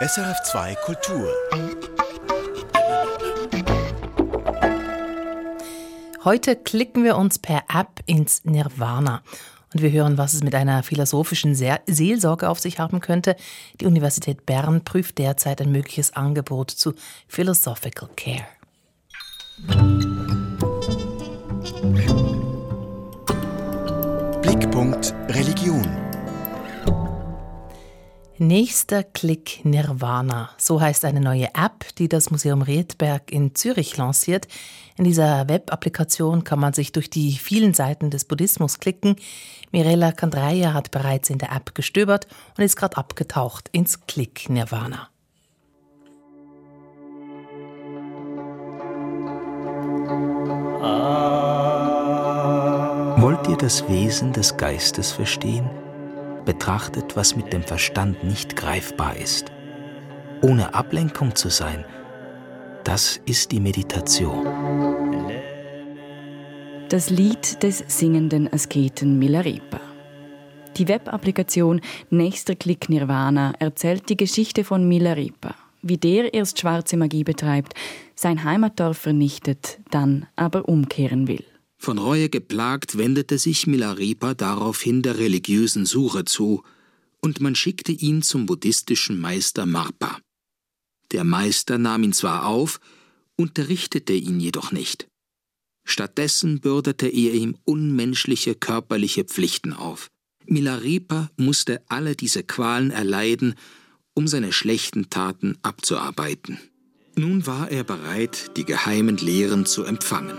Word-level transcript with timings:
SRF2 0.00 0.76
Kultur. 0.76 1.28
Heute 6.22 6.54
klicken 6.54 7.02
wir 7.02 7.16
uns 7.16 7.40
per 7.40 7.64
App 7.68 8.04
ins 8.06 8.44
Nirvana. 8.44 9.22
Und 9.74 9.82
wir 9.82 9.90
hören, 9.90 10.16
was 10.16 10.34
es 10.34 10.44
mit 10.44 10.54
einer 10.54 10.84
philosophischen 10.84 11.56
Seelsorge 11.56 12.48
auf 12.48 12.60
sich 12.60 12.78
haben 12.78 13.00
könnte. 13.00 13.34
Die 13.80 13.86
Universität 13.86 14.46
Bern 14.46 14.84
prüft 14.84 15.18
derzeit 15.18 15.60
ein 15.60 15.72
mögliches 15.72 16.14
Angebot 16.14 16.70
zu 16.70 16.94
Philosophical 17.26 18.08
Care. 18.14 18.46
Blickpunkt 24.42 25.12
Religion. 25.28 26.07
Nächster 28.40 29.02
Klick 29.02 29.64
Nirvana. 29.64 30.50
So 30.58 30.80
heißt 30.80 31.04
eine 31.04 31.20
neue 31.20 31.48
App, 31.54 31.92
die 31.98 32.08
das 32.08 32.30
Museum 32.30 32.62
Riedberg 32.62 33.32
in 33.32 33.56
Zürich 33.56 33.96
lanciert. 33.96 34.46
In 34.96 35.02
dieser 35.02 35.48
Web-Applikation 35.48 36.44
kann 36.44 36.60
man 36.60 36.72
sich 36.72 36.92
durch 36.92 37.10
die 37.10 37.32
vielen 37.32 37.74
Seiten 37.74 38.10
des 38.10 38.24
Buddhismus 38.24 38.78
klicken. 38.78 39.16
Mirella 39.72 40.12
Kandreia 40.12 40.72
hat 40.72 40.92
bereits 40.92 41.30
in 41.30 41.38
der 41.38 41.50
App 41.50 41.74
gestöbert 41.74 42.28
und 42.56 42.62
ist 42.62 42.76
gerade 42.76 42.96
abgetaucht 42.96 43.70
ins 43.72 44.06
Klick 44.06 44.48
Nirvana. 44.48 45.08
Wollt 53.20 53.48
ihr 53.48 53.56
das 53.56 53.88
Wesen 53.88 54.32
des 54.32 54.56
Geistes 54.56 55.10
verstehen? 55.10 55.68
Betrachtet, 56.48 57.14
was 57.14 57.36
mit 57.36 57.52
dem 57.52 57.62
Verstand 57.62 58.24
nicht 58.24 58.56
greifbar 58.56 59.18
ist. 59.18 59.52
Ohne 60.40 60.72
Ablenkung 60.72 61.36
zu 61.36 61.50
sein, 61.50 61.84
das 62.84 63.20
ist 63.26 63.52
die 63.52 63.60
Meditation. 63.60 64.46
Das 66.88 67.10
Lied 67.10 67.62
des 67.62 67.84
singenden 67.86 68.50
Asketen 68.50 69.18
Milarepa. 69.18 69.78
Die 70.78 70.88
Web-Applikation 70.88 71.82
Nächster 72.08 72.56
Klick 72.56 72.88
Nirvana 72.88 73.52
erzählt 73.58 74.08
die 74.08 74.16
Geschichte 74.16 74.64
von 74.64 74.88
Milarepa, 74.88 75.54
wie 75.82 75.98
der 75.98 76.32
erst 76.32 76.60
schwarze 76.60 76.96
Magie 76.96 77.24
betreibt, 77.24 77.74
sein 78.14 78.42
Heimatdorf 78.42 78.96
vernichtet, 78.96 79.80
dann 79.90 80.26
aber 80.34 80.66
umkehren 80.66 81.28
will. 81.28 81.44
Von 81.78 81.98
Reue 81.98 82.28
geplagt 82.28 82.98
wendete 82.98 83.38
sich 83.38 83.66
Milarepa 83.66 84.34
daraufhin 84.34 85.02
der 85.02 85.18
religiösen 85.18 85.86
Suche 85.86 86.24
zu, 86.24 86.62
und 87.20 87.40
man 87.40 87.54
schickte 87.54 87.92
ihn 87.92 88.22
zum 88.22 88.46
buddhistischen 88.46 89.18
Meister 89.18 89.66
Marpa. 89.66 90.20
Der 91.12 91.24
Meister 91.24 91.78
nahm 91.78 92.02
ihn 92.02 92.12
zwar 92.12 92.46
auf, 92.46 92.80
unterrichtete 93.36 94.12
ihn 94.12 94.40
jedoch 94.40 94.72
nicht. 94.72 95.08
Stattdessen 95.84 96.60
bürdete 96.60 97.06
er 97.06 97.32
ihm 97.32 97.56
unmenschliche 97.64 98.54
körperliche 98.54 99.24
Pflichten 99.24 99.72
auf. 99.72 100.10
Milarepa 100.46 101.30
musste 101.36 101.82
alle 101.88 102.14
diese 102.14 102.42
Qualen 102.42 102.90
erleiden, 102.90 103.54
um 104.14 104.26
seine 104.26 104.52
schlechten 104.52 105.10
Taten 105.10 105.56
abzuarbeiten. 105.62 106.58
Nun 107.16 107.46
war 107.46 107.70
er 107.70 107.84
bereit, 107.84 108.56
die 108.56 108.64
geheimen 108.64 109.16
Lehren 109.16 109.64
zu 109.64 109.84
empfangen. 109.84 110.36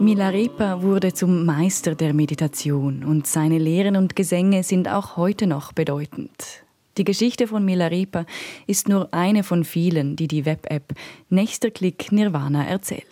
Milarepa 0.00 0.82
wurde 0.82 1.12
zum 1.12 1.44
Meister 1.44 1.96
der 1.96 2.14
Meditation 2.14 3.02
und 3.02 3.26
seine 3.26 3.58
Lehren 3.58 3.96
und 3.96 4.14
Gesänge 4.14 4.62
sind 4.62 4.86
auch 4.86 5.16
heute 5.16 5.48
noch 5.48 5.72
bedeutend. 5.72 6.62
Die 6.96 7.04
Geschichte 7.04 7.48
von 7.48 7.64
Milarepa 7.64 8.24
ist 8.68 8.88
nur 8.88 9.12
eine 9.12 9.42
von 9.42 9.64
vielen, 9.64 10.14
die 10.14 10.28
die 10.28 10.44
Web-App 10.44 10.94
Nächster 11.30 11.72
Klick 11.72 12.12
Nirvana 12.12 12.64
erzählt. 12.64 13.06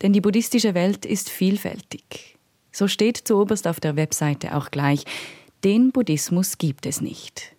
Denn 0.00 0.14
die 0.14 0.22
buddhistische 0.22 0.74
Welt 0.74 1.04
ist 1.04 1.28
vielfältig. 1.28 2.38
So 2.70 2.88
steht 2.88 3.18
zuoberst 3.18 3.68
auf 3.68 3.78
der 3.78 3.96
Webseite 3.96 4.56
auch 4.56 4.70
gleich, 4.70 5.04
den 5.64 5.92
Buddhismus 5.92 6.56
gibt 6.56 6.86
es 6.86 7.02
nicht. 7.02 7.54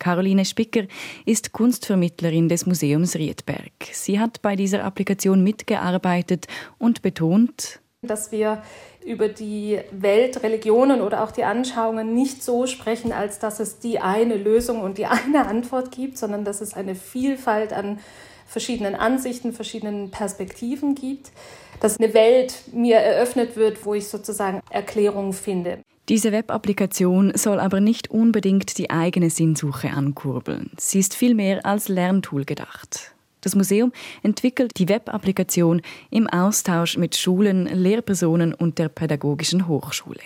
Caroline 0.00 0.44
Spicker 0.44 0.84
ist 1.26 1.52
Kunstvermittlerin 1.52 2.48
des 2.48 2.66
Museums 2.66 3.14
Riedberg. 3.14 3.72
Sie 3.92 4.18
hat 4.18 4.42
bei 4.42 4.56
dieser 4.56 4.82
Applikation 4.82 5.44
mitgearbeitet 5.44 6.48
und 6.78 7.02
betont, 7.02 7.80
dass 8.02 8.32
wir 8.32 8.62
über 9.04 9.28
die 9.28 9.78
Weltreligionen 9.92 11.02
oder 11.02 11.22
auch 11.22 11.32
die 11.32 11.44
Anschauungen 11.44 12.14
nicht 12.14 12.42
so 12.42 12.66
sprechen, 12.66 13.12
als 13.12 13.38
dass 13.38 13.60
es 13.60 13.78
die 13.78 13.98
eine 13.98 14.36
Lösung 14.36 14.80
und 14.80 14.96
die 14.96 15.06
eine 15.06 15.46
Antwort 15.46 15.92
gibt, 15.92 16.16
sondern 16.16 16.44
dass 16.44 16.62
es 16.62 16.72
eine 16.72 16.94
Vielfalt 16.94 17.72
an 17.74 17.98
verschiedenen 18.46 18.94
Ansichten, 18.94 19.52
verschiedenen 19.52 20.10
Perspektiven 20.10 20.94
gibt, 20.94 21.30
dass 21.80 22.00
eine 22.00 22.14
Welt 22.14 22.54
mir 22.72 22.96
eröffnet 22.96 23.56
wird, 23.56 23.84
wo 23.84 23.94
ich 23.94 24.08
sozusagen 24.08 24.60
Erklärungen 24.70 25.34
finde. 25.34 25.78
Diese 26.08 26.32
Web-Applikation 26.32 27.32
soll 27.36 27.60
aber 27.60 27.80
nicht 27.80 28.10
unbedingt 28.10 28.78
die 28.78 28.90
eigene 28.90 29.30
Sinnsuche 29.30 29.90
ankurbeln. 29.90 30.70
Sie 30.78 30.98
ist 30.98 31.14
vielmehr 31.14 31.64
als 31.64 31.88
Lerntool 31.88 32.44
gedacht. 32.44 33.14
Das 33.40 33.54
Museum 33.54 33.92
entwickelt 34.22 34.72
die 34.78 34.88
Web-Applikation 34.88 35.80
im 36.10 36.26
Austausch 36.26 36.96
mit 36.96 37.16
Schulen, 37.16 37.66
Lehrpersonen 37.66 38.54
und 38.54 38.78
der 38.78 38.88
Pädagogischen 38.88 39.66
Hochschule. 39.66 40.20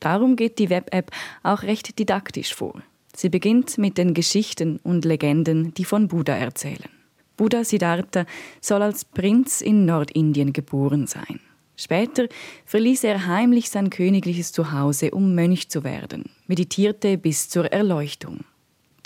Darum 0.00 0.36
geht 0.36 0.58
die 0.58 0.70
Web-App 0.70 1.10
auch 1.42 1.62
recht 1.62 1.98
didaktisch 1.98 2.54
vor. 2.54 2.82
Sie 3.16 3.28
beginnt 3.28 3.78
mit 3.78 3.96
den 3.96 4.12
Geschichten 4.12 4.80
und 4.82 5.04
Legenden, 5.04 5.72
die 5.74 5.84
von 5.84 6.08
Buddha 6.08 6.34
erzählen. 6.34 6.90
Buddha 7.36 7.64
Siddhartha 7.64 8.26
soll 8.60 8.82
als 8.82 9.04
Prinz 9.04 9.60
in 9.60 9.84
Nordindien 9.84 10.52
geboren 10.52 11.06
sein. 11.06 11.40
Später 11.76 12.28
verließ 12.66 13.04
er 13.04 13.26
heimlich 13.26 13.70
sein 13.70 13.90
königliches 13.90 14.52
Zuhause, 14.52 15.10
um 15.10 15.34
Mönch 15.34 15.68
zu 15.68 15.82
werden, 15.82 16.30
meditierte 16.46 17.18
bis 17.18 17.48
zur 17.48 17.72
Erleuchtung 17.72 18.44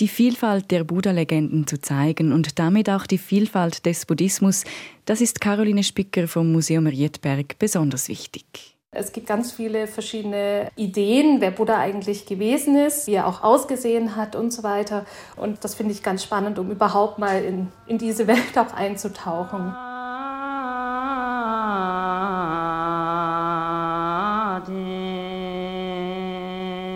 die 0.01 0.09
Vielfalt 0.09 0.71
der 0.71 0.85
Buddha-Legenden 0.85 1.67
zu 1.67 1.81
zeigen 1.81 2.33
und 2.33 2.59
damit 2.59 2.89
auch 2.89 3.07
die 3.07 3.19
Vielfalt 3.19 3.85
des 3.85 4.07
Buddhismus, 4.07 4.65
das 5.05 5.21
ist 5.21 5.41
Caroline 5.41 5.83
Spicker 5.83 6.29
vom 6.29 6.53
Museum 6.53 6.87
Riedberg 6.87 7.59
besonders 7.59 8.09
wichtig. 8.09 8.45
Es 8.91 9.13
gibt 9.13 9.27
ganz 9.27 9.53
viele 9.53 9.87
verschiedene 9.87 10.71
Ideen, 10.77 11.41
wer 11.41 11.51
Buddha 11.51 11.79
eigentlich 11.79 12.25
gewesen 12.25 12.75
ist, 12.77 13.07
wie 13.07 13.15
er 13.15 13.27
auch 13.27 13.43
ausgesehen 13.43 14.17
hat 14.17 14.35
und 14.35 14.51
so 14.51 14.63
weiter. 14.63 15.05
Und 15.37 15.63
das 15.63 15.75
finde 15.75 15.93
ich 15.93 16.03
ganz 16.03 16.23
spannend, 16.23 16.59
um 16.59 16.71
überhaupt 16.71 17.19
mal 17.19 17.45
in, 17.45 17.69
in 17.87 17.99
diese 17.99 18.27
Welt 18.27 18.57
auch 18.57 18.73
einzutauchen. 18.73 19.75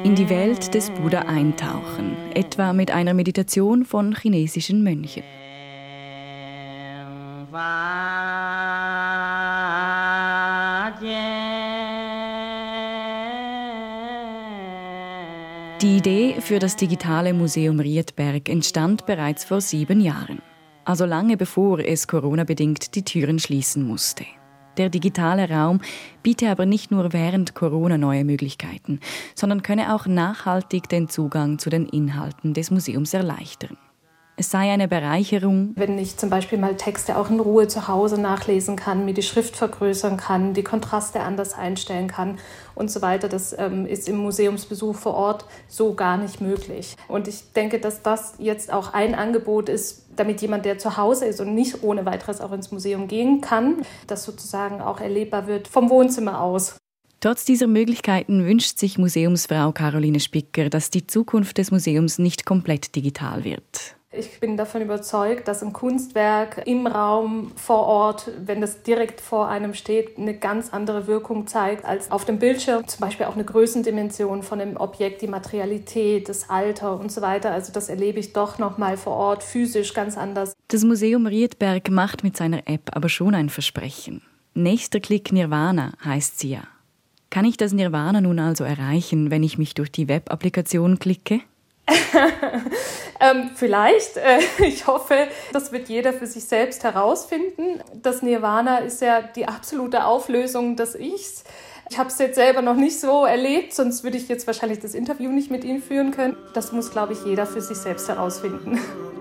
In 0.04 0.16
die 0.16 0.28
Welt 0.28 0.74
des 0.74 0.90
Buddha 0.90 1.20
eintauchen, 1.20 2.16
etwa 2.34 2.72
mit 2.72 2.90
einer 2.90 3.14
Meditation 3.14 3.84
von 3.84 4.16
chinesischen 4.16 4.82
Mönchen. 4.82 5.22
Die 15.80 15.96
Idee 15.96 16.40
für 16.40 16.58
das 16.58 16.74
digitale 16.74 17.32
Museum 17.32 17.78
Riedberg 17.78 18.48
entstand 18.48 19.06
bereits 19.06 19.44
vor 19.44 19.60
sieben 19.60 20.00
Jahren, 20.00 20.42
also 20.84 21.04
lange 21.04 21.36
bevor 21.36 21.78
es 21.78 22.08
Corona-bedingt 22.08 22.96
die 22.96 23.04
Türen 23.04 23.38
schließen 23.38 23.86
musste. 23.86 24.24
Der 24.76 24.88
digitale 24.88 25.48
Raum 25.50 25.80
biete 26.22 26.48
aber 26.50 26.66
nicht 26.66 26.90
nur 26.90 27.12
während 27.12 27.54
Corona 27.54 27.98
neue 27.98 28.24
Möglichkeiten, 28.24 29.00
sondern 29.34 29.62
könne 29.62 29.94
auch 29.94 30.06
nachhaltig 30.06 30.88
den 30.88 31.08
Zugang 31.08 31.58
zu 31.58 31.70
den 31.70 31.86
Inhalten 31.86 32.54
des 32.54 32.70
Museums 32.70 33.12
erleichtern. 33.12 33.76
Es 34.42 34.50
sei 34.50 34.72
eine 34.72 34.88
Bereicherung. 34.88 35.70
Wenn 35.76 35.96
ich 35.98 36.16
zum 36.16 36.28
Beispiel 36.28 36.58
mal 36.58 36.74
Texte 36.74 37.16
auch 37.16 37.30
in 37.30 37.38
Ruhe 37.38 37.68
zu 37.68 37.86
Hause 37.86 38.20
nachlesen 38.20 38.74
kann, 38.74 39.04
mir 39.04 39.14
die 39.14 39.22
Schrift 39.22 39.54
vergrößern 39.54 40.16
kann, 40.16 40.52
die 40.52 40.64
Kontraste 40.64 41.20
anders 41.20 41.54
einstellen 41.54 42.08
kann 42.08 42.40
und 42.74 42.90
so 42.90 43.02
weiter, 43.02 43.28
das 43.28 43.56
ähm, 43.56 43.86
ist 43.86 44.08
im 44.08 44.16
Museumsbesuch 44.16 44.96
vor 44.96 45.14
Ort 45.14 45.44
so 45.68 45.94
gar 45.94 46.16
nicht 46.16 46.40
möglich. 46.40 46.96
Und 47.06 47.28
ich 47.28 47.52
denke, 47.52 47.78
dass 47.78 48.02
das 48.02 48.34
jetzt 48.38 48.72
auch 48.72 48.94
ein 48.94 49.14
Angebot 49.14 49.68
ist, 49.68 50.06
damit 50.16 50.42
jemand, 50.42 50.64
der 50.64 50.76
zu 50.76 50.96
Hause 50.96 51.26
ist 51.26 51.40
und 51.40 51.54
nicht 51.54 51.84
ohne 51.84 52.04
weiteres 52.04 52.40
auch 52.40 52.50
ins 52.50 52.72
Museum 52.72 53.06
gehen 53.06 53.42
kann, 53.42 53.82
das 54.08 54.24
sozusagen 54.24 54.80
auch 54.80 54.98
erlebbar 54.98 55.46
wird 55.46 55.68
vom 55.68 55.88
Wohnzimmer 55.88 56.40
aus. 56.40 56.74
Trotz 57.20 57.44
dieser 57.44 57.68
Möglichkeiten 57.68 58.44
wünscht 58.44 58.80
sich 58.80 58.98
Museumsfrau 58.98 59.70
Caroline 59.70 60.18
Spicker, 60.18 60.68
dass 60.68 60.90
die 60.90 61.06
Zukunft 61.06 61.58
des 61.58 61.70
Museums 61.70 62.18
nicht 62.18 62.44
komplett 62.44 62.96
digital 62.96 63.44
wird. 63.44 63.94
Ich 64.14 64.40
bin 64.40 64.58
davon 64.58 64.82
überzeugt, 64.82 65.48
dass 65.48 65.62
ein 65.62 65.72
Kunstwerk 65.72 66.66
im 66.66 66.86
Raum 66.86 67.50
vor 67.56 67.86
Ort, 67.86 68.30
wenn 68.44 68.60
das 68.60 68.82
direkt 68.82 69.22
vor 69.22 69.48
einem 69.48 69.72
steht, 69.72 70.18
eine 70.18 70.34
ganz 70.34 70.68
andere 70.70 71.06
Wirkung 71.06 71.46
zeigt 71.46 71.86
als 71.86 72.10
auf 72.10 72.26
dem 72.26 72.38
Bildschirm. 72.38 72.86
Zum 72.86 73.00
Beispiel 73.00 73.24
auch 73.24 73.36
eine 73.36 73.44
Größendimension 73.44 74.42
von 74.42 74.58
dem 74.58 74.76
Objekt, 74.76 75.22
die 75.22 75.28
Materialität, 75.28 76.28
das 76.28 76.50
Alter 76.50 77.00
und 77.00 77.10
so 77.10 77.22
weiter. 77.22 77.52
Also 77.52 77.72
das 77.72 77.88
erlebe 77.88 78.20
ich 78.20 78.34
doch 78.34 78.58
noch 78.58 78.76
mal 78.76 78.98
vor 78.98 79.14
Ort 79.14 79.42
physisch 79.42 79.94
ganz 79.94 80.18
anders. 80.18 80.52
Das 80.68 80.84
Museum 80.84 81.26
Riedberg 81.26 81.90
macht 81.90 82.22
mit 82.22 82.36
seiner 82.36 82.68
App 82.68 82.90
aber 82.92 83.08
schon 83.08 83.34
ein 83.34 83.48
Versprechen. 83.48 84.20
Nächster 84.52 85.00
Klick 85.00 85.32
Nirvana 85.32 85.94
heißt 86.04 86.38
sie 86.38 86.50
ja. 86.50 86.64
Kann 87.30 87.46
ich 87.46 87.56
das 87.56 87.72
Nirvana 87.72 88.20
nun 88.20 88.38
also 88.38 88.62
erreichen, 88.62 89.30
wenn 89.30 89.42
ich 89.42 89.56
mich 89.56 89.72
durch 89.72 89.90
die 89.90 90.06
Web-Applikation 90.06 90.98
klicke? 90.98 91.40
ähm, 93.20 93.50
vielleicht. 93.54 94.16
Äh, 94.16 94.38
ich 94.64 94.86
hoffe, 94.86 95.28
das 95.52 95.72
wird 95.72 95.88
jeder 95.88 96.12
für 96.12 96.26
sich 96.26 96.44
selbst 96.44 96.84
herausfinden. 96.84 97.80
Das 97.94 98.22
Nirvana 98.22 98.78
ist 98.78 99.02
ja 99.02 99.22
die 99.22 99.46
absolute 99.46 100.04
Auflösung 100.04 100.76
des 100.76 100.94
Ichs. 100.94 101.44
Ich 101.90 101.98
habe 101.98 102.08
es 102.08 102.18
jetzt 102.18 102.36
selber 102.36 102.62
noch 102.62 102.76
nicht 102.76 102.98
so 102.98 103.24
erlebt, 103.24 103.74
sonst 103.74 104.02
würde 104.02 104.16
ich 104.16 104.28
jetzt 104.28 104.46
wahrscheinlich 104.46 104.80
das 104.80 104.94
Interview 104.94 105.30
nicht 105.30 105.50
mit 105.50 105.64
Ihnen 105.64 105.82
führen 105.82 106.10
können. 106.10 106.36
Das 106.54 106.72
muss, 106.72 106.90
glaube 106.90 107.12
ich, 107.12 107.24
jeder 107.24 107.46
für 107.46 107.60
sich 107.60 107.76
selbst 107.76 108.08
herausfinden. 108.08 108.80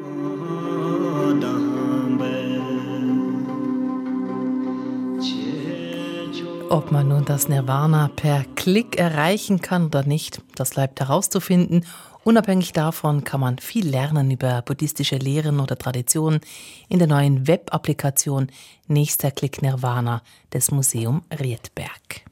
Ob 6.72 6.90
man 6.90 7.10
nun 7.10 7.26
das 7.26 7.50
Nirvana 7.50 8.10
per 8.16 8.46
Klick 8.56 8.98
erreichen 8.98 9.60
kann 9.62 9.88
oder 9.88 10.04
nicht, 10.04 10.42
das 10.56 10.70
bleibt 10.70 11.02
herauszufinden. 11.02 11.86
Unabhängig 12.24 12.72
davon 12.74 13.24
kann 13.24 13.40
man 13.40 13.58
viel 13.58 13.88
lernen 13.88 14.30
über 14.30 14.62
buddhistische 14.62 15.18
Lehren 15.18 15.60
oder 15.60 15.76
Traditionen 15.76 16.40
in 16.88 17.00
der 17.00 17.08
neuen 17.08 17.48
Web-Applikation 17.48 18.52
Nächster 18.88 19.32
Klick 19.32 19.64
Nirvana 19.64 20.22
des 20.54 20.70
Museum 20.70 21.24
Riedberg. 21.32 22.26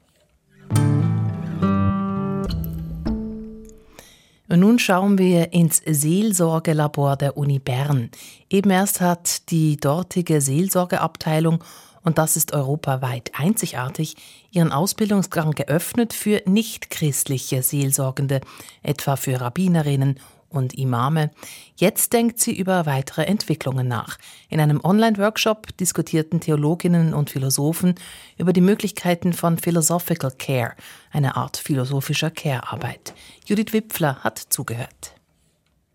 Und 4.48 4.60
nun 4.60 4.78
schauen 4.78 5.18
wir 5.18 5.52
ins 5.52 5.82
Seelsorgelabor 5.84 7.16
der 7.16 7.36
Uni 7.36 7.58
Bern. 7.58 8.10
Eben 8.48 8.70
erst 8.70 9.00
hat 9.00 9.50
die 9.50 9.76
dortige 9.76 10.40
Seelsorgeabteilung 10.40 11.64
und 12.02 12.18
das 12.18 12.36
ist 12.36 12.52
europaweit 12.52 13.32
einzigartig, 13.34 14.16
ihren 14.50 14.72
Ausbildungsgang 14.72 15.52
geöffnet 15.52 16.12
für 16.12 16.42
nichtchristliche 16.46 17.62
Seelsorgende, 17.62 18.40
etwa 18.82 19.16
für 19.16 19.40
Rabbinerinnen 19.40 20.18
und 20.50 20.74
Imame. 20.74 21.30
Jetzt 21.76 22.12
denkt 22.12 22.40
sie 22.40 22.56
über 22.56 22.84
weitere 22.84 23.22
Entwicklungen 23.24 23.88
nach. 23.88 24.18
In 24.48 24.60
einem 24.60 24.80
Online-Workshop 24.82 25.76
diskutierten 25.76 26.40
Theologinnen 26.40 27.14
und 27.14 27.30
Philosophen 27.30 27.94
über 28.36 28.52
die 28.52 28.60
Möglichkeiten 28.60 29.32
von 29.32 29.58
Philosophical 29.58 30.32
Care, 30.32 30.74
eine 31.12 31.36
Art 31.36 31.56
philosophischer 31.56 32.30
Care-Arbeit. 32.30 33.14
Judith 33.46 33.72
Wipfler 33.72 34.16
hat 34.24 34.38
zugehört. 34.38 35.14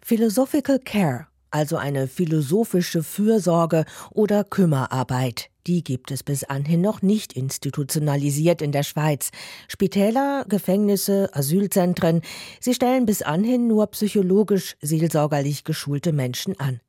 Philosophical 0.01 0.79
Care, 0.79 1.27
also 1.51 1.77
eine 1.77 2.07
philosophische 2.07 3.03
Fürsorge 3.03 3.85
oder 4.11 4.43
Kümmerarbeit. 4.43 5.49
Die 5.67 5.83
gibt 5.83 6.11
es 6.11 6.21
bis 6.21 6.43
anhin 6.43 6.81
noch 6.81 7.01
nicht 7.01 7.33
institutionalisiert 7.33 8.61
in 8.61 8.71
der 8.71 8.83
Schweiz. 8.83 9.31
Spitäler, 9.67 10.45
Gefängnisse, 10.47 11.29
Asylzentren, 11.33 12.21
sie 12.59 12.75
stellen 12.75 13.05
bis 13.07 13.23
anhin 13.23 13.67
nur 13.67 13.87
psychologisch 13.87 14.75
seelsorgerlich 14.81 15.63
geschulte 15.63 16.13
Menschen 16.13 16.59
an. 16.59 16.81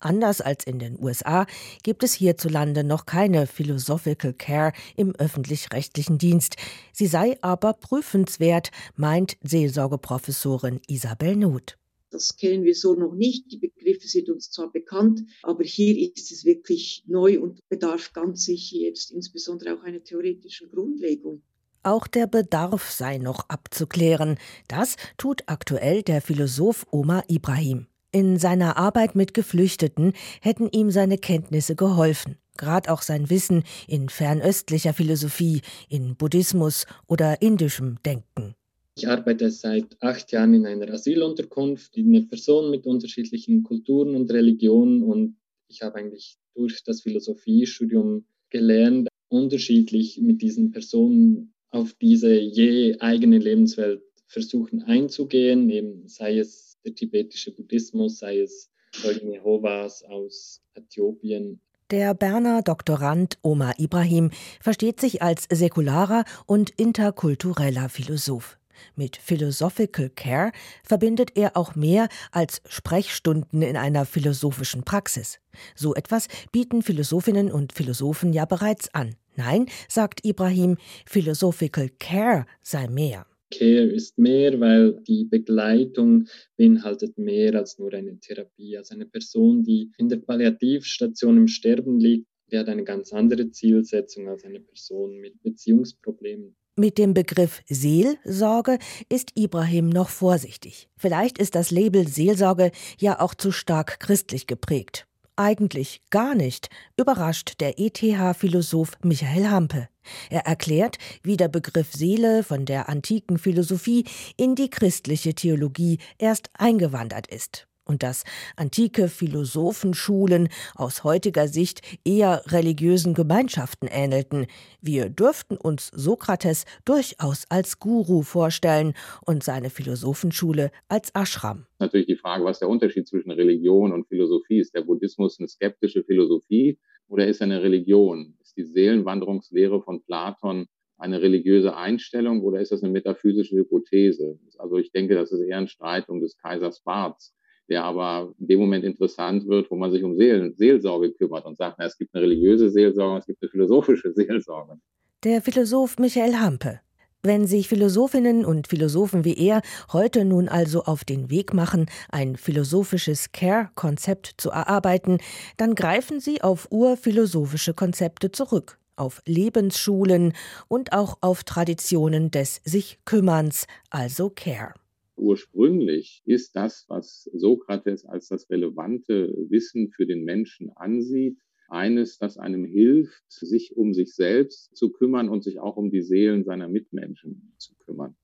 Anders 0.00 0.40
als 0.40 0.64
in 0.64 0.78
den 0.78 1.00
USA 1.00 1.46
gibt 1.82 2.02
es 2.02 2.14
hierzulande 2.14 2.84
noch 2.84 3.06
keine 3.06 3.46
Philosophical 3.46 4.32
Care 4.32 4.72
im 4.96 5.14
öffentlich-rechtlichen 5.14 6.18
Dienst. 6.18 6.56
Sie 6.92 7.06
sei 7.06 7.38
aber 7.40 7.72
prüfenswert, 7.72 8.70
meint 8.96 9.36
Seelsorgeprofessorin 9.42 10.80
Isabel 10.86 11.36
Nuth. 11.36 11.76
Das 12.10 12.36
kennen 12.36 12.62
wir 12.62 12.76
so 12.76 12.94
noch 12.94 13.14
nicht. 13.14 13.50
Die 13.50 13.58
Begriffe 13.84 14.08
sind 14.08 14.30
uns 14.30 14.50
zwar 14.50 14.72
bekannt, 14.72 15.22
aber 15.42 15.64
hier 15.64 15.96
ist 16.16 16.32
es 16.32 16.44
wirklich 16.44 17.04
neu 17.06 17.40
und 17.40 17.60
bedarf 17.68 18.12
ganz 18.12 18.44
sicher 18.44 18.78
jetzt 18.78 19.12
insbesondere 19.12 19.74
auch 19.74 19.82
einer 19.82 20.02
theoretischen 20.02 20.70
Grundlegung. 20.70 21.42
Auch 21.82 22.06
der 22.06 22.26
Bedarf 22.26 22.90
sei 22.90 23.18
noch 23.18 23.48
abzuklären. 23.50 24.38
Das 24.68 24.96
tut 25.18 25.42
aktuell 25.46 26.02
der 26.02 26.22
Philosoph 26.22 26.86
Omar 26.90 27.24
Ibrahim. 27.28 27.86
In 28.10 28.38
seiner 28.38 28.78
Arbeit 28.78 29.16
mit 29.16 29.34
Geflüchteten 29.34 30.14
hätten 30.40 30.70
ihm 30.70 30.90
seine 30.90 31.18
Kenntnisse 31.18 31.76
geholfen. 31.76 32.38
Gerade 32.56 32.90
auch 32.90 33.02
sein 33.02 33.28
Wissen 33.28 33.64
in 33.86 34.08
fernöstlicher 34.08 34.94
Philosophie, 34.94 35.60
in 35.88 36.16
Buddhismus 36.16 36.86
oder 37.06 37.42
indischem 37.42 37.98
Denken. 38.04 38.54
Ich 38.96 39.08
arbeite 39.08 39.50
seit 39.50 40.00
acht 40.00 40.30
Jahren 40.30 40.54
in 40.54 40.66
einer 40.66 40.88
Asylunterkunft, 40.92 41.96
eine 41.96 42.22
Person 42.22 42.70
mit 42.70 42.86
unterschiedlichen 42.86 43.64
Kulturen 43.64 44.14
und 44.14 44.30
Religionen 44.30 45.02
und 45.02 45.36
ich 45.68 45.82
habe 45.82 45.96
eigentlich 45.96 46.36
durch 46.54 46.84
das 46.84 47.02
Philosophiestudium 47.02 48.24
gelernt, 48.50 49.08
unterschiedlich 49.28 50.20
mit 50.20 50.42
diesen 50.42 50.70
Personen 50.70 51.52
auf 51.70 51.94
diese 51.94 52.38
je 52.38 52.96
eigene 53.00 53.38
Lebenswelt 53.38 54.02
versuchen 54.28 54.82
einzugehen, 54.84 55.70
eben 55.70 56.06
sei 56.06 56.38
es 56.38 56.78
der 56.84 56.94
tibetische 56.94 57.52
Buddhismus, 57.52 58.18
sei 58.18 58.40
es 58.40 58.70
Zeugen 58.92 59.32
Jehovas 59.32 60.04
aus 60.04 60.62
Äthiopien. 60.74 61.60
Der 61.90 62.14
Berner 62.14 62.62
Doktorand 62.62 63.38
Omar 63.42 63.74
Ibrahim 63.78 64.30
versteht 64.60 65.00
sich 65.00 65.20
als 65.20 65.48
säkularer 65.50 66.24
und 66.46 66.70
interkultureller 66.78 67.88
Philosoph. 67.88 68.56
Mit 68.96 69.16
Philosophical 69.16 70.10
Care 70.10 70.52
verbindet 70.82 71.36
er 71.36 71.56
auch 71.56 71.74
mehr 71.74 72.08
als 72.32 72.62
Sprechstunden 72.68 73.62
in 73.62 73.76
einer 73.76 74.04
philosophischen 74.04 74.84
Praxis. 74.84 75.40
So 75.74 75.94
etwas 75.94 76.28
bieten 76.52 76.82
Philosophinnen 76.82 77.50
und 77.50 77.72
Philosophen 77.72 78.32
ja 78.32 78.44
bereits 78.44 78.92
an. 78.94 79.16
Nein, 79.36 79.66
sagt 79.88 80.24
Ibrahim, 80.24 80.76
Philosophical 81.06 81.88
Care 81.98 82.46
sei 82.62 82.86
mehr. 82.88 83.26
Care 83.50 83.86
ist 83.86 84.18
mehr, 84.18 84.58
weil 84.58 85.00
die 85.06 85.24
Begleitung 85.24 86.26
beinhaltet 86.56 87.18
mehr 87.18 87.54
als 87.54 87.78
nur 87.78 87.92
eine 87.92 88.18
Therapie. 88.18 88.76
Also 88.76 88.94
eine 88.94 89.06
Person, 89.06 89.62
die 89.62 89.92
in 89.98 90.08
der 90.08 90.16
Palliativstation 90.16 91.36
im 91.36 91.48
Sterben 91.48 92.00
liegt, 92.00 92.26
die 92.50 92.58
hat 92.58 92.68
eine 92.68 92.84
ganz 92.84 93.12
andere 93.12 93.50
Zielsetzung 93.50 94.28
als 94.28 94.44
eine 94.44 94.60
Person 94.60 95.18
mit 95.20 95.42
Beziehungsproblemen. 95.42 96.56
Mit 96.76 96.98
dem 96.98 97.14
Begriff 97.14 97.62
Seelsorge 97.68 98.80
ist 99.08 99.30
Ibrahim 99.36 99.88
noch 99.88 100.08
vorsichtig. 100.08 100.88
Vielleicht 100.96 101.38
ist 101.38 101.54
das 101.54 101.70
Label 101.70 102.08
Seelsorge 102.08 102.72
ja 102.98 103.20
auch 103.20 103.34
zu 103.34 103.52
stark 103.52 104.00
christlich 104.00 104.48
geprägt. 104.48 105.06
Eigentlich 105.36 106.02
gar 106.10 106.34
nicht, 106.34 106.70
überrascht 106.96 107.60
der 107.60 107.78
ETH-Philosoph 107.78 108.98
Michael 109.04 109.50
Hampe. 109.50 109.88
Er 110.30 110.46
erklärt, 110.46 110.98
wie 111.22 111.36
der 111.36 111.46
Begriff 111.46 111.92
Seele 111.92 112.42
von 112.42 112.64
der 112.64 112.88
antiken 112.88 113.38
Philosophie 113.38 114.04
in 114.36 114.56
die 114.56 114.68
christliche 114.68 115.32
Theologie 115.32 115.98
erst 116.18 116.50
eingewandert 116.54 117.28
ist 117.28 117.68
und 117.84 118.02
dass 118.02 118.24
antike 118.56 119.08
Philosophenschulen 119.08 120.48
aus 120.74 121.04
heutiger 121.04 121.48
Sicht 121.48 121.80
eher 122.04 122.42
religiösen 122.46 123.14
Gemeinschaften 123.14 123.88
ähnelten. 123.90 124.46
Wir 124.80 125.08
dürften 125.08 125.56
uns 125.56 125.88
Sokrates 125.88 126.64
durchaus 126.84 127.44
als 127.50 127.78
Guru 127.78 128.22
vorstellen 128.22 128.94
und 129.26 129.42
seine 129.42 129.70
Philosophenschule 129.70 130.70
als 130.88 131.10
Ashram. 131.14 131.66
Natürlich 131.78 132.06
die 132.06 132.16
Frage, 132.16 132.44
was 132.44 132.58
der 132.58 132.68
Unterschied 132.68 133.06
zwischen 133.06 133.30
Religion 133.30 133.92
und 133.92 134.08
Philosophie 134.08 134.58
ist. 134.58 134.74
Der 134.74 134.82
Buddhismus 134.82 135.38
eine 135.38 135.48
skeptische 135.48 136.02
Philosophie 136.04 136.78
oder 137.08 137.26
ist 137.26 137.40
er 137.40 137.44
eine 137.44 137.62
Religion? 137.62 138.34
Ist 138.40 138.56
die 138.56 138.64
Seelenwanderungslehre 138.64 139.82
von 139.82 140.02
Platon 140.02 140.66
eine 140.96 141.20
religiöse 141.20 141.76
Einstellung 141.76 142.42
oder 142.42 142.60
ist 142.60 142.72
das 142.72 142.82
eine 142.82 142.92
metaphysische 142.92 143.56
Hypothese? 143.56 144.38
Also 144.58 144.76
ich 144.76 144.92
denke, 144.92 145.14
das 145.14 145.32
ist 145.32 145.40
eher 145.40 145.58
ein 145.58 145.68
Streit 145.68 146.08
um 146.08 146.20
des 146.20 146.36
Kaisers 146.38 146.82
Barts 146.82 147.34
der 147.68 147.84
aber 147.84 148.34
in 148.38 148.46
dem 148.46 148.60
Moment 148.60 148.84
interessant 148.84 149.46
wird, 149.46 149.70
wo 149.70 149.76
man 149.76 149.90
sich 149.90 150.02
um 150.02 150.16
Seelen, 150.16 150.54
Seelsorge 150.54 151.12
kümmert 151.12 151.44
und 151.46 151.56
sagt, 151.56 151.76
na, 151.78 151.86
es 151.86 151.96
gibt 151.96 152.14
eine 152.14 152.24
religiöse 152.24 152.70
Seelsorge, 152.70 153.20
es 153.20 153.26
gibt 153.26 153.42
eine 153.42 153.50
philosophische 153.50 154.12
Seelsorge. 154.14 154.78
Der 155.24 155.40
Philosoph 155.40 155.98
Michael 155.98 156.34
Hampe. 156.34 156.80
Wenn 157.22 157.46
sich 157.46 157.68
Philosophinnen 157.68 158.44
und 158.44 158.68
Philosophen 158.68 159.24
wie 159.24 159.34
er 159.38 159.62
heute 159.94 160.26
nun 160.26 160.46
also 160.46 160.84
auf 160.84 161.04
den 161.04 161.30
Weg 161.30 161.54
machen, 161.54 161.86
ein 162.10 162.36
philosophisches 162.36 163.32
Care-Konzept 163.32 164.34
zu 164.36 164.50
erarbeiten, 164.50 165.16
dann 165.56 165.74
greifen 165.74 166.20
sie 166.20 166.42
auf 166.42 166.68
urphilosophische 166.70 167.72
Konzepte 167.72 168.30
zurück, 168.30 168.78
auf 168.96 169.22
Lebensschulen 169.24 170.34
und 170.68 170.92
auch 170.92 171.16
auf 171.22 171.44
Traditionen 171.44 172.30
des 172.30 172.60
sich 172.62 172.98
Kümmerns, 173.06 173.66
also 173.88 174.28
Care. 174.28 174.74
Ursprünglich 175.16 176.22
ist 176.24 176.56
das, 176.56 176.84
was 176.88 177.30
Sokrates 177.32 178.04
als 178.04 178.28
das 178.28 178.50
relevante 178.50 179.32
Wissen 179.48 179.90
für 179.90 180.06
den 180.06 180.24
Menschen 180.24 180.70
ansieht, 180.76 181.38
eines, 181.68 182.18
das 182.18 182.36
einem 182.36 182.64
hilft, 182.64 183.24
sich 183.28 183.76
um 183.76 183.94
sich 183.94 184.14
selbst 184.14 184.76
zu 184.76 184.90
kümmern 184.90 185.28
und 185.28 185.42
sich 185.44 185.58
auch 185.60 185.76
um 185.76 185.90
die 185.90 186.02
Seelen 186.02 186.44
seiner 186.44 186.68
Mitmenschen 186.68 187.54
zu 187.58 187.74
kümmern. 187.76 188.16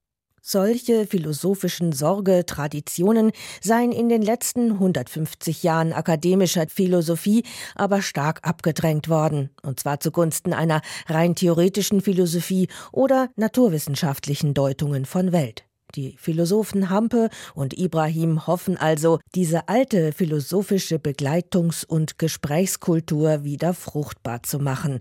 Solche 0.43 1.07
philosophischen 1.07 1.93
Sorgetraditionen 1.93 3.33
seien 3.61 3.93
in 3.93 4.09
den 4.09 4.23
letzten 4.23 4.73
150 4.73 5.63
Jahren 5.63 5.93
akademischer 5.93 6.67
Philosophie 6.67 7.45
aber 7.75 8.01
stark 8.01 8.41
abgedrängt 8.43 9.11
worden, 9.11 9.51
und 9.63 9.81
zwar 9.81 10.01
zugunsten 10.01 10.55
einer 10.55 10.81
rein 11.07 11.35
theoretischen 11.35 12.01
Philosophie 12.01 12.69
oder 12.91 13.31
naturwissenschaftlichen 13.37 14.55
Deutungen 14.55 15.05
von 15.05 15.33
Welt. 15.33 15.70
Die 15.95 16.17
Philosophen 16.19 16.91
Hampe 16.91 17.31
und 17.55 17.77
Ibrahim 17.79 18.47
hoffen 18.47 18.77
also, 18.77 19.19
diese 19.35 19.69
alte 19.69 20.13
philosophische 20.13 20.97
Begleitungs- 20.97 21.85
und 21.85 22.19
Gesprächskultur 22.19 23.45
wieder 23.45 23.75
fruchtbar 23.75 24.43
zu 24.43 24.59
machen. 24.59 25.01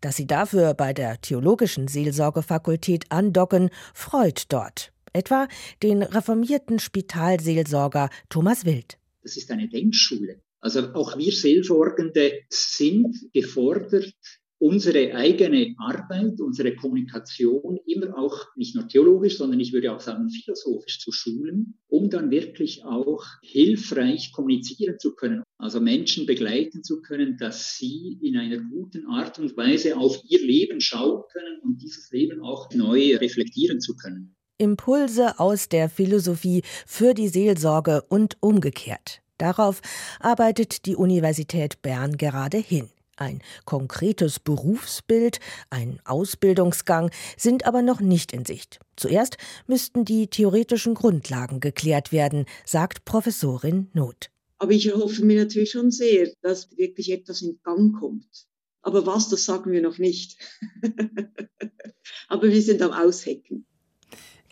Dass 0.00 0.16
sie 0.16 0.26
dafür 0.26 0.74
bei 0.74 0.92
der 0.92 1.20
Theologischen 1.20 1.88
Seelsorgefakultät 1.88 3.04
andocken, 3.10 3.70
freut 3.92 4.44
dort. 4.52 4.92
Etwa 5.12 5.48
den 5.82 6.02
reformierten 6.02 6.78
Spitalseelsorger 6.78 8.08
Thomas 8.28 8.64
Wild. 8.64 8.98
Das 9.22 9.36
ist 9.36 9.50
eine 9.50 9.68
Denkschule. 9.68 10.40
Also 10.60 10.92
auch 10.92 11.16
wir 11.16 11.32
Seelsorgende 11.32 12.42
sind 12.48 13.16
gefordert, 13.32 14.12
unsere 14.60 15.14
eigene 15.14 15.74
Arbeit, 15.78 16.38
unsere 16.38 16.76
Kommunikation 16.76 17.78
immer 17.86 18.16
auch 18.16 18.54
nicht 18.56 18.74
nur 18.74 18.86
theologisch, 18.86 19.38
sondern 19.38 19.58
ich 19.58 19.72
würde 19.72 19.92
auch 19.92 20.00
sagen 20.00 20.28
philosophisch 20.28 21.00
zu 21.00 21.12
schulen, 21.12 21.78
um 21.88 22.10
dann 22.10 22.30
wirklich 22.30 22.84
auch 22.84 23.24
hilfreich 23.42 24.32
kommunizieren 24.32 24.98
zu 24.98 25.14
können. 25.14 25.42
Also 25.56 25.80
Menschen 25.80 26.26
begleiten 26.26 26.84
zu 26.84 27.00
können, 27.00 27.38
dass 27.38 27.78
sie 27.78 28.18
in 28.22 28.36
einer 28.36 28.58
guten 28.58 29.06
Art 29.06 29.38
und 29.38 29.56
Weise 29.56 29.96
auf 29.96 30.20
ihr 30.28 30.40
Leben 30.40 30.80
schauen 30.80 31.22
können 31.32 31.60
und 31.62 31.82
dieses 31.82 32.10
Leben 32.10 32.42
auch 32.42 32.70
neu 32.74 33.16
reflektieren 33.16 33.80
zu 33.80 33.96
können. 33.96 34.36
Impulse 34.58 35.40
aus 35.40 35.70
der 35.70 35.88
Philosophie 35.88 36.62
für 36.86 37.14
die 37.14 37.28
Seelsorge 37.28 38.02
und 38.10 38.36
umgekehrt. 38.40 39.22
Darauf 39.38 39.80
arbeitet 40.20 40.84
die 40.84 40.96
Universität 40.96 41.80
Bern 41.80 42.18
gerade 42.18 42.58
hin. 42.58 42.90
Ein 43.20 43.42
konkretes 43.66 44.40
Berufsbild, 44.40 45.40
ein 45.68 46.00
Ausbildungsgang 46.06 47.10
sind 47.36 47.66
aber 47.66 47.82
noch 47.82 48.00
nicht 48.00 48.32
in 48.32 48.46
Sicht. 48.46 48.78
Zuerst 48.96 49.36
müssten 49.66 50.06
die 50.06 50.28
theoretischen 50.28 50.94
Grundlagen 50.94 51.60
geklärt 51.60 52.12
werden, 52.12 52.46
sagt 52.64 53.04
Professorin 53.04 53.90
Not. 53.92 54.30
Aber 54.56 54.72
ich 54.72 54.86
erhoffe 54.86 55.22
mir 55.22 55.38
natürlich 55.38 55.72
schon 55.72 55.90
sehr, 55.90 56.32
dass 56.40 56.74
wirklich 56.78 57.12
etwas 57.12 57.42
in 57.42 57.60
Gang 57.62 57.94
kommt. 58.00 58.46
Aber 58.80 59.04
was, 59.04 59.28
das 59.28 59.44
sagen 59.44 59.70
wir 59.70 59.82
noch 59.82 59.98
nicht. 59.98 60.38
aber 62.28 62.48
wir 62.48 62.62
sind 62.62 62.80
am 62.80 62.92
Aushecken. 62.92 63.66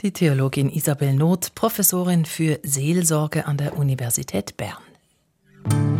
Die 0.02 0.12
Theologin 0.12 0.68
Isabel 0.68 1.14
Not, 1.14 1.54
Professorin 1.54 2.26
für 2.26 2.60
Seelsorge 2.62 3.46
an 3.46 3.56
der 3.56 3.78
Universität 3.78 4.58
Bern. 4.58 5.97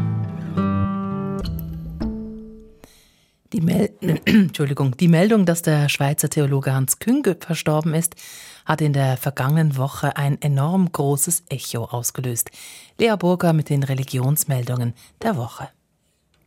Die, 3.59 3.65
Mel 3.65 3.91
Entschuldigung, 4.25 4.97
die 4.97 5.09
Meldung, 5.09 5.45
dass 5.45 5.63
der 5.63 5.89
Schweizer 5.89 6.31
Theologe 6.31 6.73
Hans 6.73 7.01
Künge 7.01 7.37
verstorben 7.41 7.93
ist, 7.93 8.15
hat 8.65 8.81
in 8.81 8.93
der 8.93 9.17
vergangenen 9.17 9.77
Woche 9.77 10.17
ein 10.17 10.41
enorm 10.41 10.93
großes 10.93 11.43
Echo 11.49 11.83
ausgelöst. 11.87 12.53
Lea 12.99 13.17
Burger 13.19 13.53
mit 13.53 13.69
den 13.69 13.83
Religionsmeldungen 13.83 14.95
der 15.23 15.37
Woche. 15.37 15.71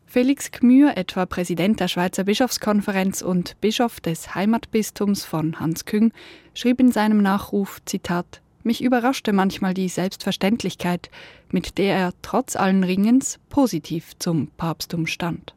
Felix 0.06 0.52
Gmür, 0.52 0.96
etwa 0.96 1.26
Präsident 1.26 1.80
der 1.80 1.88
Schweizer 1.88 2.24
Bischofskonferenz 2.24 3.20
und 3.20 3.60
Bischof 3.60 4.00
des 4.00 4.34
Heimatbistums 4.34 5.26
von 5.26 5.60
Hans 5.60 5.84
Küng, 5.84 6.14
schrieb 6.54 6.80
in 6.80 6.92
seinem 6.92 7.20
Nachruf, 7.20 7.82
Zitat, 7.84 8.40
mich 8.62 8.82
überraschte 8.82 9.34
manchmal 9.34 9.74
die 9.74 9.90
Selbstverständlichkeit, 9.90 11.10
mit 11.50 11.76
der 11.76 11.94
er 11.94 12.12
trotz 12.22 12.56
allen 12.56 12.84
Ringens 12.84 13.38
positiv 13.50 14.12
zum 14.18 14.48
Papsttum 14.56 15.06
stand. 15.06 15.54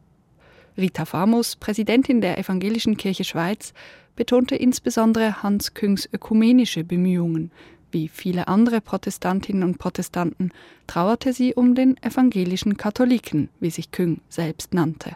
Rita 0.77 1.05
Famos, 1.05 1.55
Präsidentin 1.55 2.19
der 2.19 2.37
Evangelischen 2.37 2.97
Kirche 2.97 3.23
Schweiz, 3.23 3.73
betonte 4.15 4.55
insbesondere 4.55 5.41
Hans 5.41 5.73
Küngs 5.73 6.09
ökumenische 6.11 6.83
Bemühungen. 6.83 7.51
Wie 7.91 8.09
viele 8.09 8.49
andere 8.49 8.81
Protestantinnen 8.81 9.63
und 9.63 9.77
Protestanten 9.77 10.51
trauerte 10.85 11.31
sie 11.31 11.53
um 11.53 11.75
den 11.75 11.95
evangelischen 12.03 12.75
Katholiken, 12.75 13.49
wie 13.61 13.69
sich 13.69 13.91
Küng 13.91 14.19
selbst 14.27 14.73
nannte. 14.73 15.15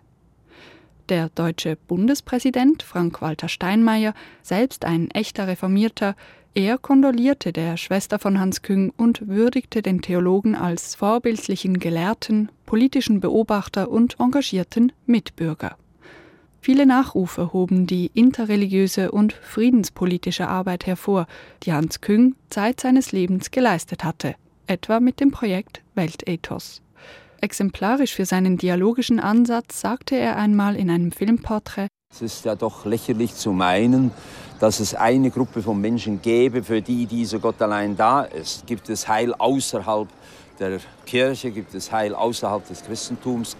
Der 1.10 1.30
deutsche 1.30 1.75
Bundespräsident 1.75 2.84
Frank-Walter 2.84 3.50
Steinmeier, 3.50 4.13
selbst 4.44 4.86
ein 4.86 5.10
echter 5.12 5.48
Reformierter, 5.48 6.16
er 6.56 6.77
kondolierte 6.77 7.53
der 7.53 7.77
Schwester 7.77 8.20
von 8.20 8.39
Hans 8.39 8.62
Küng 8.62 8.91
und 8.98 9.27
würdigte 9.27 9.82
den 9.82 10.01
Theologen 10.01 10.56
als 10.56 10.96
vorbildlichen 10.96 11.79
Gelehrten, 11.79 12.50
politischen 12.65 13.20
Beobachter 13.20 13.89
und 13.89 14.20
engagierten 14.20 14.91
Mitbürger. 15.06 15.77
Viele 16.62 16.86
Nachrufe 16.86 17.53
hoben 17.53 17.88
die 17.88 18.12
interreligiöse 18.13 19.12
und 19.12 19.34
friedenspolitische 19.34 20.48
Arbeit 20.48 20.86
hervor, 20.86 21.27
die 21.63 21.72
Hans 21.72 22.01
Küng 22.01 22.36
Zeit 22.50 22.82
seines 22.82 23.12
Lebens 23.12 23.51
geleistet 23.51 24.03
hatte, 24.03 24.36
etwa 24.68 25.00
mit 25.00 25.20
dem 25.20 25.32
Projekt 25.32 25.82
Weltethos. 25.96 26.82
Exemplarisch 27.41 28.13
für 28.13 28.25
seinen 28.25 28.58
dialogischen 28.58 29.20
Ansatz 29.20 29.79
sagte 29.79 30.15
er 30.15 30.36
einmal 30.36 30.75
in 30.75 30.89
einem 30.89 31.12
Filmporträt 31.12 31.88
Es 32.12 32.24
ist 32.24 32.44
ja 32.44 32.56
doch 32.56 32.86
lächerlich 32.86 33.36
zu 33.36 33.51
meinen, 33.51 34.12
dass 34.60 34.80
es 34.80 34.96
eine 34.96 35.30
Gruppe 35.30 35.62
von 35.62 35.80
Menschen 35.80 36.22
gäbe, 36.22 36.63
für 36.63 36.82
die 36.82 37.06
dieser 37.06 37.38
Gott 37.38 37.62
allein 37.62 37.96
da 37.96 38.24
ist. 38.24 38.66
Gibt 38.66 38.89
es 38.89 39.08
Heil 39.08 39.34
außerhalb 39.36 40.08
der 40.60 40.80
Kirche, 41.06 41.51
gibt 41.51 41.74
es 41.75 41.92
Heil 41.92 42.16
außerhalb 42.16 42.68
des 42.68 42.84
Christentums. 42.84 43.56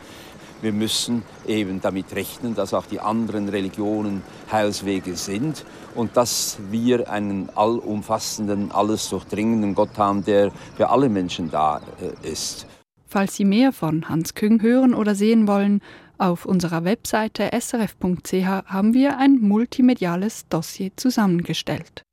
Wir 0.62 0.74
müssen 0.74 1.24
eben 1.48 1.80
damit 1.80 2.14
rechnen, 2.14 2.56
dass 2.56 2.74
auch 2.74 2.86
die 2.88 3.00
anderen 3.00 3.48
Religionen 3.48 4.24
Heilswege 4.52 5.16
sind 5.16 5.64
und 5.96 6.18
dass 6.18 6.58
wir 6.70 7.10
einen 7.10 7.50
allumfassenden, 7.56 8.72
alles 8.72 9.10
durchdringenden 9.10 9.76
Gott 9.76 9.98
haben, 9.98 10.26
der 10.26 10.52
für 10.76 10.90
alle 10.90 11.08
Menschen 11.08 11.50
da 11.52 11.80
äh, 12.02 12.30
ist. 12.30 12.66
Falls 13.08 13.36
Sie 13.36 13.46
mehr 13.46 13.72
von 13.72 14.10
Hans 14.10 14.34
Küng 14.34 14.62
hören 14.62 14.94
oder 14.94 15.16
sehen 15.16 15.48
wollen, 15.48 15.82
auf 16.20 16.46
unserer 16.46 16.84
Webseite 16.84 17.50
srf.ch 17.60 18.34
haben 18.66 18.94
wir 18.94 19.18
ein 19.18 19.40
multimediales 19.40 20.48
Dossier 20.48 20.92
zusammengestellt. 20.96 22.04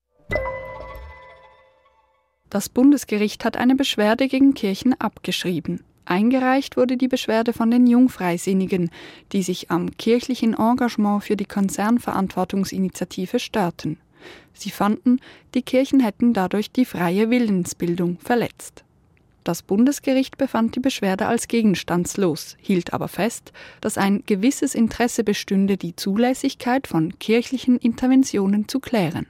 Das 2.48 2.68
Bundesgericht 2.68 3.44
hat 3.44 3.56
eine 3.56 3.74
Beschwerde 3.74 4.28
gegen 4.28 4.54
Kirchen 4.54 4.98
abgeschrieben. 4.98 5.84
Eingereicht 6.04 6.76
wurde 6.76 6.96
die 6.96 7.08
Beschwerde 7.08 7.52
von 7.52 7.70
den 7.70 7.86
Jungfreisinnigen, 7.86 8.90
die 9.32 9.42
sich 9.42 9.70
am 9.70 9.90
kirchlichen 9.96 10.54
Engagement 10.54 11.24
für 11.24 11.36
die 11.36 11.44
Konzernverantwortungsinitiative 11.44 13.40
störten. 13.40 13.98
Sie 14.54 14.70
fanden, 14.70 15.20
die 15.54 15.62
Kirchen 15.62 16.00
hätten 16.00 16.32
dadurch 16.32 16.70
die 16.70 16.84
freie 16.84 17.28
Willensbildung 17.28 18.18
verletzt. 18.20 18.85
Das 19.46 19.62
Bundesgericht 19.62 20.38
befand 20.38 20.74
die 20.74 20.80
Beschwerde 20.80 21.28
als 21.28 21.46
gegenstandslos, 21.46 22.56
hielt 22.60 22.92
aber 22.92 23.06
fest, 23.06 23.52
dass 23.80 23.96
ein 23.96 24.24
gewisses 24.26 24.74
Interesse 24.74 25.22
bestünde, 25.22 25.76
die 25.76 25.94
Zulässigkeit 25.94 26.88
von 26.88 27.16
kirchlichen 27.20 27.76
Interventionen 27.76 28.66
zu 28.66 28.80
klären. 28.80 29.28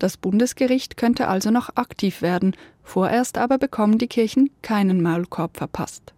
Das 0.00 0.16
Bundesgericht 0.16 0.96
könnte 0.96 1.28
also 1.28 1.52
noch 1.52 1.76
aktiv 1.76 2.20
werden, 2.20 2.56
vorerst 2.82 3.38
aber 3.38 3.58
bekommen 3.58 3.98
die 3.98 4.08
Kirchen 4.08 4.50
keinen 4.62 5.00
Maulkorb 5.00 5.56
verpasst. 5.56 6.14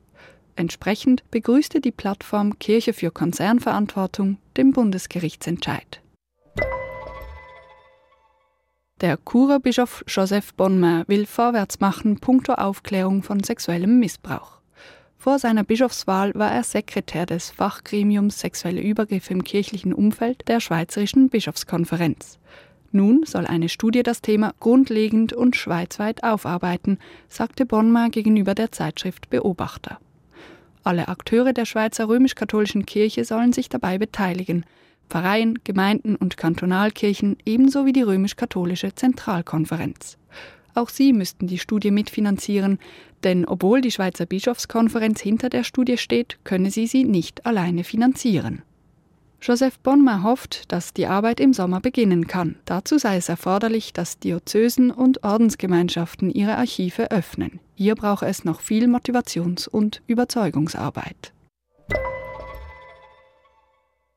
Entsprechend 0.54 1.22
begrüßte 1.30 1.82
die 1.82 1.92
Plattform 1.92 2.58
Kirche 2.58 2.94
für 2.94 3.10
Konzernverantwortung 3.10 4.38
den 4.56 4.72
Bundesgerichtsentscheid. 4.72 6.00
Der 9.02 9.18
Churer-Bischof 9.18 10.04
Joseph 10.08 10.54
Bonmain 10.54 11.04
will 11.06 11.26
vorwärts 11.26 11.80
machen 11.80 12.18
puncto 12.18 12.54
Aufklärung 12.54 13.22
von 13.22 13.44
sexuellem 13.44 13.98
Missbrauch. 13.98 14.52
Vor 15.18 15.38
seiner 15.38 15.64
Bischofswahl 15.64 16.32
war 16.34 16.50
er 16.50 16.62
Sekretär 16.62 17.26
des 17.26 17.50
Fachgremiums 17.50 18.40
Sexuelle 18.40 18.80
Übergriffe 18.80 19.34
im 19.34 19.44
kirchlichen 19.44 19.92
Umfeld 19.92 20.48
der 20.48 20.60
Schweizerischen 20.60 21.28
Bischofskonferenz. 21.28 22.38
Nun 22.90 23.24
soll 23.26 23.46
eine 23.46 23.68
Studie 23.68 24.02
das 24.02 24.22
Thema 24.22 24.54
grundlegend 24.60 25.34
und 25.34 25.56
schweizweit 25.56 26.24
aufarbeiten, 26.24 26.98
sagte 27.28 27.66
Bonmain 27.66 28.10
gegenüber 28.10 28.54
der 28.54 28.72
Zeitschrift 28.72 29.28
Beobachter. 29.28 29.98
Alle 30.84 31.08
Akteure 31.08 31.52
der 31.52 31.66
Schweizer 31.66 32.08
römisch-katholischen 32.08 32.86
Kirche 32.86 33.26
sollen 33.26 33.52
sich 33.52 33.68
dabei 33.68 33.98
beteiligen– 33.98 34.64
Pfarreien, 35.08 35.58
Gemeinden 35.64 36.16
und 36.16 36.36
Kantonalkirchen 36.36 37.36
ebenso 37.44 37.86
wie 37.86 37.92
die 37.92 38.02
römisch-katholische 38.02 38.94
Zentralkonferenz. 38.94 40.18
Auch 40.74 40.90
sie 40.90 41.12
müssten 41.12 41.46
die 41.46 41.58
Studie 41.58 41.90
mitfinanzieren, 41.90 42.78
denn 43.24 43.46
obwohl 43.46 43.80
die 43.80 43.90
Schweizer 43.90 44.26
Bischofskonferenz 44.26 45.20
hinter 45.20 45.48
der 45.48 45.64
Studie 45.64 45.96
steht, 45.96 46.38
könne 46.44 46.70
sie 46.70 46.86
sie 46.86 47.04
nicht 47.04 47.46
alleine 47.46 47.82
finanzieren. 47.82 48.62
Joseph 49.40 49.78
Bonma 49.78 50.22
hofft, 50.22 50.72
dass 50.72 50.92
die 50.92 51.06
Arbeit 51.06 51.40
im 51.40 51.52
Sommer 51.52 51.80
beginnen 51.80 52.26
kann. 52.26 52.56
Dazu 52.64 52.98
sei 52.98 53.16
es 53.16 53.28
erforderlich, 53.28 53.92
dass 53.92 54.18
Diözesen 54.18 54.90
und 54.90 55.22
Ordensgemeinschaften 55.24 56.30
ihre 56.30 56.56
Archive 56.56 57.10
öffnen. 57.10 57.60
Hier 57.74 57.94
brauche 57.94 58.26
es 58.26 58.44
noch 58.44 58.60
viel 58.60 58.86
Motivations- 58.86 59.68
und 59.68 60.02
Überzeugungsarbeit. 60.06 61.32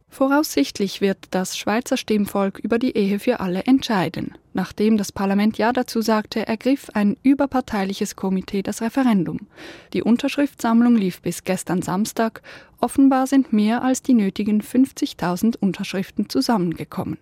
Voraussichtlich 0.10 1.02
wird 1.02 1.18
das 1.32 1.58
Schweizer 1.58 1.96
Stimmvolk 1.96 2.60
über 2.60 2.80
die 2.80 2.96
Ehe 2.98 3.20
für 3.20 3.40
alle 3.40 3.64
entscheiden. 3.64 4.34
Nachdem 4.54 4.98
das 4.98 5.12
Parlament 5.12 5.58
Ja 5.58 5.72
dazu 5.72 6.02
sagte, 6.02 6.48
ergriff 6.48 6.90
ein 6.94 7.16
überparteiliches 7.22 8.16
Komitee 8.16 8.64
das 8.64 8.82
Referendum. 8.82 9.48
Die 9.94 10.02
Unterschriftsammlung 10.02 10.96
lief 10.96 11.22
bis 11.22 11.44
gestern 11.44 11.84
Samstag. 11.84 12.42
Offenbar 12.80 13.28
sind 13.28 13.54
mehr 13.54 13.84
als 13.84 14.02
die 14.02 14.16
nötigen 14.16 14.62
50.000 14.62 15.58
Unterschriften 15.58 16.28
zusammengekommen. 16.28 17.20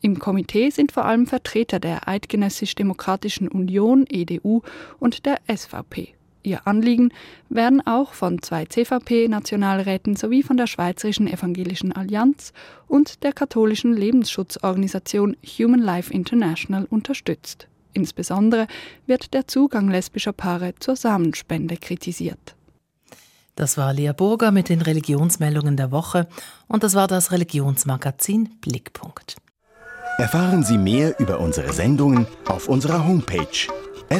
Im 0.00 0.18
Komitee 0.18 0.70
sind 0.70 0.92
vor 0.92 1.04
allem 1.04 1.26
Vertreter 1.26 1.78
der 1.78 2.08
Eidgenössisch-Demokratischen 2.08 3.48
Union, 3.48 4.06
EDU, 4.08 4.62
und 4.98 5.26
der 5.26 5.38
SVP. 5.46 6.14
Ihr 6.44 6.66
Anliegen 6.66 7.10
werden 7.48 7.84
auch 7.86 8.12
von 8.12 8.42
zwei 8.42 8.66
CVP-Nationalräten 8.66 10.14
sowie 10.14 10.42
von 10.42 10.58
der 10.58 10.66
Schweizerischen 10.66 11.26
Evangelischen 11.26 11.90
Allianz 11.92 12.52
und 12.86 13.22
der 13.22 13.32
katholischen 13.32 13.94
Lebensschutzorganisation 13.94 15.36
Human 15.58 15.80
Life 15.80 16.12
International 16.12 16.84
unterstützt. 16.84 17.66
Insbesondere 17.94 18.66
wird 19.06 19.32
der 19.32 19.48
Zugang 19.48 19.88
lesbischer 19.88 20.34
Paare 20.34 20.74
zur 20.78 20.96
Samenspende 20.96 21.78
kritisiert. 21.78 22.54
Das 23.56 23.78
war 23.78 23.94
Lea 23.94 24.12
Burger 24.14 24.50
mit 24.50 24.68
den 24.68 24.82
Religionsmeldungen 24.82 25.78
der 25.78 25.92
Woche 25.92 26.28
und 26.66 26.82
das 26.82 26.94
war 26.94 27.08
das 27.08 27.32
Religionsmagazin 27.32 28.50
Blickpunkt. 28.60 29.36
Erfahren 30.18 30.62
Sie 30.62 30.76
mehr 30.76 31.18
über 31.18 31.40
unsere 31.40 31.72
Sendungen 31.72 32.26
auf 32.46 32.68
unserer 32.68 33.06
Homepage 33.06 33.68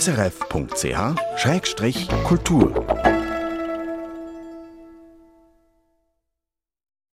srf.ch-kultur. 0.00 2.72